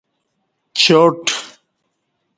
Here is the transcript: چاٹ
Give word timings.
چاٹ 0.81 1.23